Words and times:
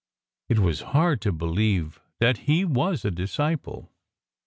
It 0.49 0.57
was 0.57 0.81
hard 0.81 1.21
to 1.21 1.31
believe 1.31 2.01
that 2.19 2.49
he 2.51 2.65
was 2.65 3.05
a 3.05 3.11
disciple. 3.11 3.91